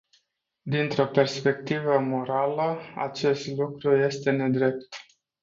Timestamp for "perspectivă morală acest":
1.13-3.47